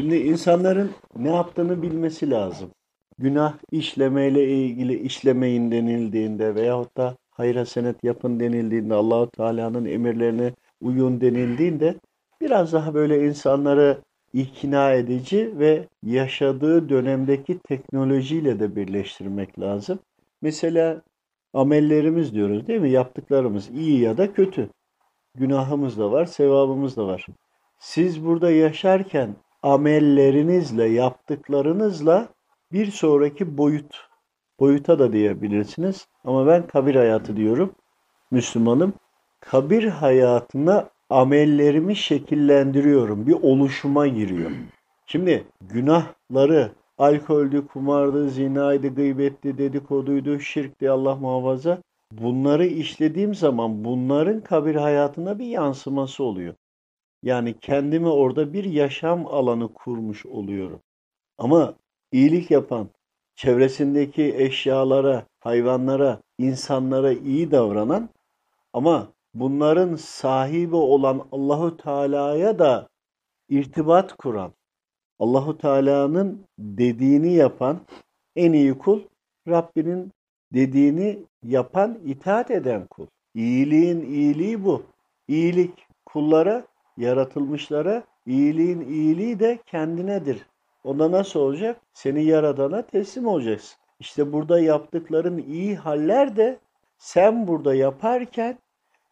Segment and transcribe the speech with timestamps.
[0.00, 2.70] Şimdi insanların ne yaptığını bilmesi lazım.
[3.18, 11.20] Günah işlemeyle ilgili işlemeyin denildiğinde veyahut da hayra senet yapın denildiğinde Allahu Teala'nın emirlerine uyun
[11.20, 11.94] denildiğinde
[12.40, 13.98] biraz daha böyle insanları
[14.32, 19.98] ikna edici ve yaşadığı dönemdeki teknolojiyle de birleştirmek lazım.
[20.42, 21.02] Mesela
[21.54, 22.90] amellerimiz diyoruz değil mi?
[22.90, 24.68] Yaptıklarımız iyi ya da kötü.
[25.34, 27.26] Günahımız da var, sevabımız da var.
[27.78, 32.28] Siz burada yaşarken amellerinizle, yaptıklarınızla
[32.72, 34.08] bir sonraki boyut,
[34.60, 36.06] boyuta da diyebilirsiniz.
[36.24, 37.72] Ama ben kabir hayatı diyorum.
[38.30, 38.92] Müslümanım.
[39.40, 43.26] Kabir hayatına amellerimi şekillendiriyorum.
[43.26, 44.50] Bir oluşuma giriyor.
[45.06, 51.78] Şimdi günahları alkoldü, kumardı, zinaydı, gıybetti, dedikoduydu, şirkti Allah muhafaza.
[52.12, 56.54] Bunları işlediğim zaman bunların kabir hayatına bir yansıması oluyor.
[57.22, 60.80] Yani kendimi orada bir yaşam alanı kurmuş oluyorum.
[61.38, 61.74] Ama
[62.12, 62.88] iyilik yapan,
[63.34, 68.08] çevresindeki eşyalara, hayvanlara, insanlara iyi davranan
[68.72, 72.88] ama bunların sahibi olan Allahu Teala'ya da
[73.48, 74.52] irtibat kuran,
[75.18, 77.80] Allahu Teala'nın dediğini yapan
[78.36, 79.00] en iyi kul
[79.48, 80.12] Rabbinin
[80.54, 83.06] dediğini yapan, itaat eden kul.
[83.34, 84.82] İyiliğin iyiliği bu.
[85.28, 86.66] İyilik kullara,
[87.00, 90.46] yaratılmışlara, iyiliğin iyiliği de kendinedir.
[90.84, 91.80] Ona nasıl olacak?
[91.94, 93.78] Seni yaradana teslim olacaksın.
[94.00, 96.58] İşte burada yaptıkların iyi haller de
[96.98, 98.58] sen burada yaparken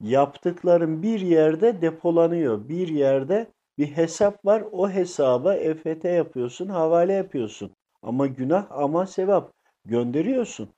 [0.00, 2.68] yaptıkların bir yerde depolanıyor.
[2.68, 3.46] Bir yerde
[3.78, 4.64] bir hesap var.
[4.72, 7.70] O hesaba EFT yapıyorsun, havale yapıyorsun.
[8.02, 9.52] Ama günah ama sevap
[9.84, 10.68] gönderiyorsun.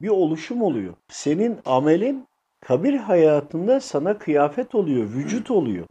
[0.00, 0.94] Bir oluşum oluyor.
[1.08, 2.26] Senin amelin
[2.60, 5.86] kabir hayatında sana kıyafet oluyor, vücut oluyor.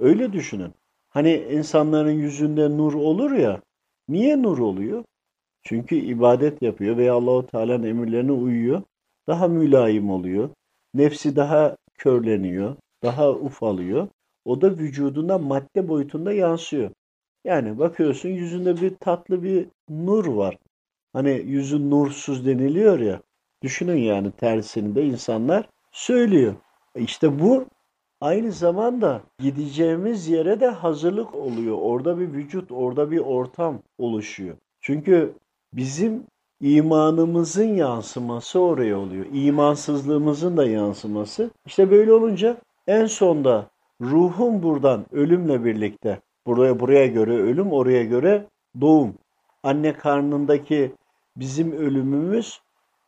[0.00, 0.74] Öyle düşünün.
[1.08, 3.60] Hani insanların yüzünde nur olur ya.
[4.08, 5.04] Niye nur oluyor?
[5.62, 8.82] Çünkü ibadet yapıyor veya Allahu Teala'nın emirlerine uyuyor.
[9.26, 10.50] Daha mülayim oluyor.
[10.94, 14.08] Nefsi daha körleniyor, daha ufalıyor.
[14.44, 16.90] O da vücuduna madde boyutunda yansıyor.
[17.44, 20.58] Yani bakıyorsun yüzünde bir tatlı bir nur var.
[21.12, 23.22] Hani yüzün nursuz deniliyor ya.
[23.62, 26.54] Düşünün yani tersini de insanlar söylüyor.
[26.96, 27.66] İşte bu
[28.20, 31.78] aynı zamanda gideceğimiz yere de hazırlık oluyor.
[31.80, 34.56] Orada bir vücut, orada bir ortam oluşuyor.
[34.80, 35.32] Çünkü
[35.72, 36.22] bizim
[36.60, 39.26] imanımızın yansıması oraya oluyor.
[39.32, 41.50] İmansızlığımızın da yansıması.
[41.66, 42.56] İşte böyle olunca
[42.86, 43.66] en sonda
[44.00, 48.46] ruhum buradan ölümle birlikte buraya buraya göre ölüm, oraya göre
[48.80, 49.14] doğum.
[49.62, 50.92] Anne karnındaki
[51.36, 52.60] bizim ölümümüz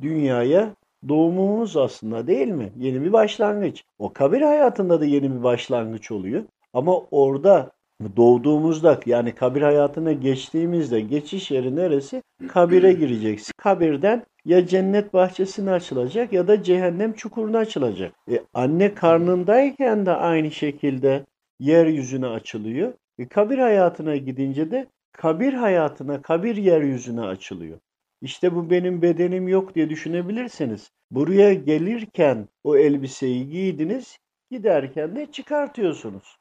[0.03, 0.75] dünyaya
[1.09, 2.73] doğumumuz aslında değil mi?
[2.77, 3.85] Yeni bir başlangıç.
[3.99, 6.45] O kabir hayatında da yeni bir başlangıç oluyor.
[6.73, 7.71] Ama orada
[8.17, 12.23] doğduğumuzda yani kabir hayatına geçtiğimizde geçiş yeri neresi?
[12.49, 13.53] Kabire gireceksin.
[13.57, 18.13] Kabirden ya cennet bahçesine açılacak ya da cehennem çukuruna açılacak.
[18.31, 21.27] E, anne karnındayken de aynı şekilde
[21.59, 22.93] yeryüzüne açılıyor.
[23.19, 27.79] E, kabir hayatına gidince de kabir hayatına, kabir yeryüzüne açılıyor.
[28.23, 30.91] İşte bu benim bedenim yok diye düşünebilirsiniz.
[31.11, 34.19] Buraya gelirken o elbiseyi giydiniz,
[34.51, 36.37] giderken de çıkartıyorsunuz.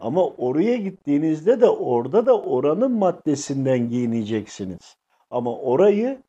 [0.00, 4.96] Ama oraya gittiğinizde de orada da oranın maddesinden giyineceksiniz.
[5.30, 6.22] Ama orayı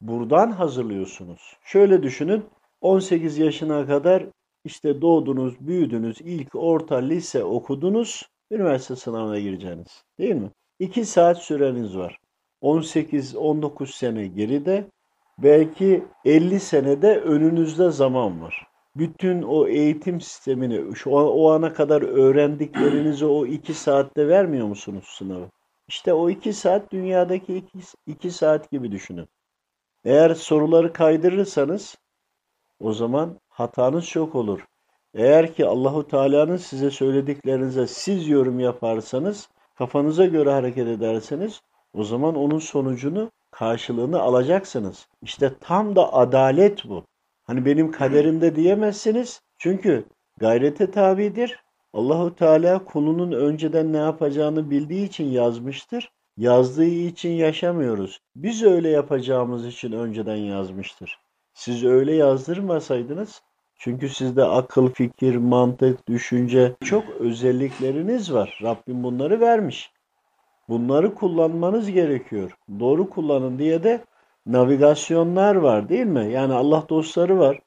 [0.00, 1.56] buradan hazırlıyorsunuz.
[1.64, 2.44] Şöyle düşünün
[2.80, 4.26] 18 yaşına kadar
[4.64, 10.04] işte doğdunuz, büyüdünüz, ilk orta lise okudunuz, üniversite sınavına gireceğiniz.
[10.18, 10.50] Değil mi?
[10.78, 12.18] 2 saat süreniz var.
[12.62, 14.90] 18-19 sene geride,
[15.38, 18.66] belki 50 senede önünüzde zaman var.
[18.96, 25.04] Bütün o eğitim sistemini şu an, o ana kadar öğrendiklerinizi o 2 saatte vermiyor musunuz
[25.08, 25.48] sınavı?
[25.88, 27.64] İşte o 2 saat dünyadaki
[28.06, 29.28] 2 saat gibi düşünün.
[30.04, 31.96] Eğer soruları kaydırırsanız
[32.80, 34.66] o zaman hatanız çok olur.
[35.14, 41.60] Eğer ki Allahu Teala'nın size söylediklerinize siz yorum yaparsanız, kafanıza göre hareket ederseniz
[41.94, 45.08] o zaman onun sonucunu, karşılığını alacaksınız.
[45.22, 47.04] İşte tam da adalet bu.
[47.44, 49.40] Hani benim kaderimde diyemezsiniz.
[49.58, 50.04] Çünkü
[50.38, 51.64] gayrete tabidir.
[51.92, 56.10] Allahu Teala kulunun önceden ne yapacağını bildiği için yazmıştır.
[56.36, 58.20] Yazdığı için yaşamıyoruz.
[58.36, 61.18] Biz öyle yapacağımız için önceden yazmıştır.
[61.54, 63.42] Siz öyle yazdırmasaydınız
[63.78, 68.58] çünkü sizde akıl, fikir, mantık, düşünce çok özellikleriniz var.
[68.62, 69.92] Rabbim bunları vermiş.
[70.68, 72.58] Bunları kullanmanız gerekiyor.
[72.80, 74.04] Doğru kullanın diye de
[74.46, 76.32] navigasyonlar var değil mi?
[76.32, 77.60] Yani Allah dostları var.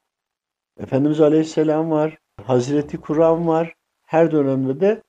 [0.80, 2.18] Efendimiz Aleyhisselam var.
[2.44, 3.74] Hazreti Kur'an var.
[4.06, 5.02] Her dönemde de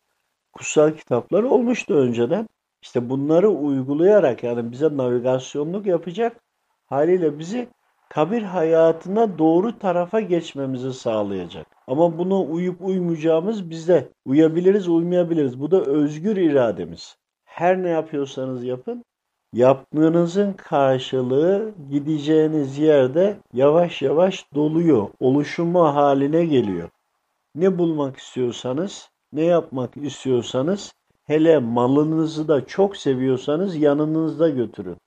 [0.53, 2.47] kutsal kitaplar olmuştu önceden.
[2.81, 6.41] İşte bunları uygulayarak yani bize navigasyonluk yapacak
[6.91, 7.67] haliyle bizi
[8.09, 11.67] kabir hayatına doğru tarafa geçmemizi sağlayacak.
[11.87, 14.09] Ama buna uyup uymayacağımız bizde.
[14.25, 15.59] Uyabiliriz, uymayabiliriz.
[15.59, 17.17] Bu da özgür irademiz.
[17.51, 19.05] Her ne yapıyorsanız yapın,
[19.53, 26.89] yaptığınızın karşılığı gideceğiniz yerde yavaş yavaş doluyor, oluşumu haline geliyor.
[27.55, 30.93] Ne bulmak istiyorsanız, ne yapmak istiyorsanız,
[31.23, 34.97] hele malınızı da çok seviyorsanız yanınızda götürün.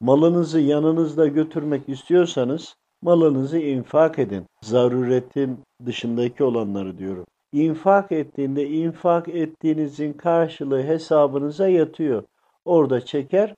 [0.00, 4.46] Malınızı yanınızda götürmek istiyorsanız malınızı infak edin.
[4.62, 7.26] Zaruretin dışındaki olanları diyorum.
[7.54, 12.22] İnfak ettiğinde infak ettiğinizin karşılığı hesabınıza yatıyor.
[12.64, 13.54] Orada çeker,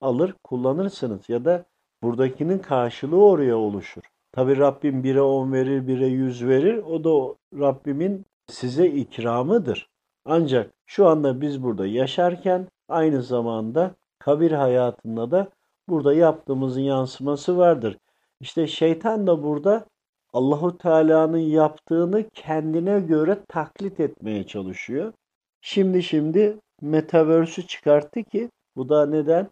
[0.00, 1.64] alır, kullanırsınız ya da
[2.02, 4.02] buradakinin karşılığı oraya oluşur.
[4.32, 6.78] Tabi Rabbim bire on verir, bire yüz verir.
[6.78, 9.88] O da Rabbimin size ikramıdır.
[10.24, 15.48] Ancak şu anda biz burada yaşarken aynı zamanda kabir hayatında da
[15.88, 17.98] burada yaptığımızın yansıması vardır.
[18.40, 19.86] İşte şeytan da burada
[20.32, 25.12] Allahu Teala'nın yaptığını kendine göre taklit etmeye çalışıyor.
[25.60, 29.50] Şimdi şimdi metaverse'ü çıkarttı ki bu da neden?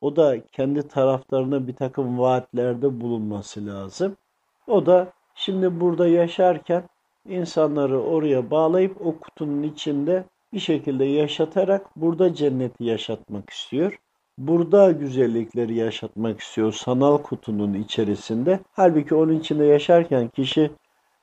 [0.00, 4.16] O da kendi taraflarına bir takım vaatlerde bulunması lazım.
[4.66, 6.82] O da şimdi burada yaşarken
[7.28, 13.98] insanları oraya bağlayıp o kutunun içinde bir şekilde yaşatarak burada cenneti yaşatmak istiyor
[14.38, 18.60] burada güzellikleri yaşatmak istiyor sanal kutunun içerisinde.
[18.72, 20.70] Halbuki onun içinde yaşarken kişi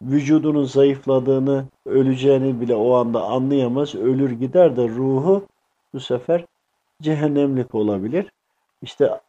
[0.02, 3.96] vücudunun zayıfladığını, öleceğini bile o anda anlayamaz.
[3.96, 5.46] Ölür gider de ruhu
[5.94, 6.46] bu sefer
[7.02, 8.32] cehennemlik olabilir.
[8.82, 9.20] İşte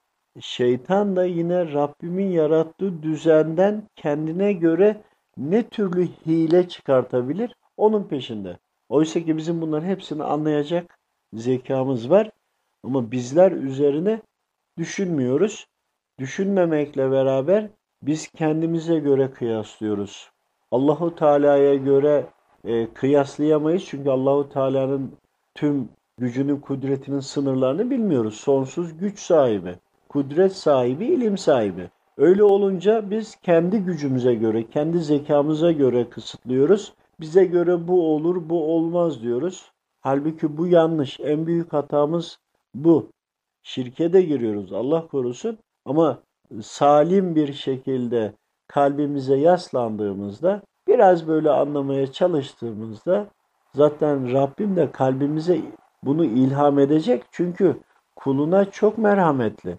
[0.40, 5.00] şeytan da yine Rabbimin yarattığı düzenden kendine göre
[5.36, 8.58] ne türlü hile çıkartabilir onun peşinde.
[8.88, 10.98] Oysa ki bizim bunların hepsini anlayacak
[11.32, 12.30] zekamız var.
[12.84, 14.22] Ama bizler üzerine
[14.78, 15.66] düşünmüyoruz.
[16.18, 17.68] Düşünmemekle beraber
[18.02, 20.30] biz kendimize göre kıyaslıyoruz.
[20.70, 22.26] Allahu Teala'ya göre
[22.64, 25.12] e, kıyaslayamayız çünkü Allahu Teala'nın
[25.54, 25.88] tüm
[26.18, 28.34] gücünün, kudretinin sınırlarını bilmiyoruz.
[28.34, 29.74] Sonsuz güç sahibi,
[30.08, 31.90] kudret sahibi, ilim sahibi.
[32.16, 36.94] Öyle olunca biz kendi gücümüze göre, kendi zekamıza göre kısıtlıyoruz.
[37.20, 39.72] Bize göre bu olur, bu olmaz diyoruz.
[40.00, 41.20] Halbuki bu yanlış.
[41.20, 42.38] En büyük hatamız
[42.84, 43.08] bu.
[43.62, 46.18] Şirke de giriyoruz Allah korusun ama
[46.62, 48.32] salim bir şekilde
[48.68, 53.26] kalbimize yaslandığımızda biraz böyle anlamaya çalıştığımızda
[53.74, 55.60] zaten Rabbim de kalbimize
[56.02, 57.76] bunu ilham edecek çünkü
[58.16, 59.78] kuluna çok merhametli.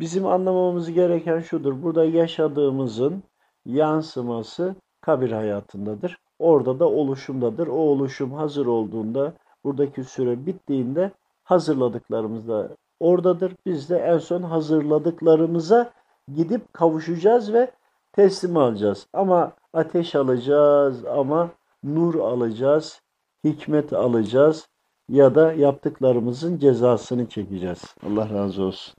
[0.00, 1.82] Bizim anlamamız gereken şudur.
[1.82, 3.22] Burada yaşadığımızın
[3.66, 6.18] yansıması kabir hayatındadır.
[6.38, 7.66] Orada da oluşumdadır.
[7.66, 9.32] O oluşum hazır olduğunda,
[9.64, 11.10] buradaki süre bittiğinde
[11.50, 12.68] hazırladıklarımız da
[13.00, 13.52] oradadır.
[13.66, 15.92] Biz de en son hazırladıklarımıza
[16.34, 17.70] gidip kavuşacağız ve
[18.12, 19.06] teslim alacağız.
[19.12, 21.50] Ama ateş alacağız ama
[21.84, 23.02] nur alacağız,
[23.44, 24.68] hikmet alacağız
[25.08, 27.82] ya da yaptıklarımızın cezasını çekeceğiz.
[28.06, 28.94] Allah razı olsun.